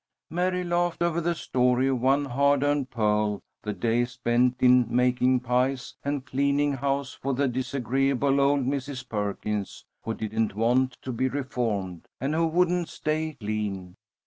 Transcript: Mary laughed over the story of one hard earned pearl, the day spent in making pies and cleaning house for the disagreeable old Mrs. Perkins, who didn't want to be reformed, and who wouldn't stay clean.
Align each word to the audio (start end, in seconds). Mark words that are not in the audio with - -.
Mary 0.31 0.63
laughed 0.63 1.03
over 1.03 1.21
the 1.21 1.35
story 1.35 1.87
of 1.87 2.01
one 2.01 2.25
hard 2.25 2.63
earned 2.63 2.89
pearl, 2.89 3.39
the 3.61 3.71
day 3.71 4.03
spent 4.03 4.55
in 4.59 4.87
making 4.89 5.39
pies 5.39 5.95
and 6.03 6.25
cleaning 6.25 6.73
house 6.73 7.13
for 7.13 7.35
the 7.35 7.47
disagreeable 7.47 8.41
old 8.41 8.61
Mrs. 8.65 9.07
Perkins, 9.07 9.85
who 10.03 10.15
didn't 10.15 10.55
want 10.55 10.97
to 11.03 11.11
be 11.11 11.29
reformed, 11.29 12.07
and 12.19 12.33
who 12.33 12.47
wouldn't 12.47 12.89
stay 12.89 13.37
clean. 13.39 13.95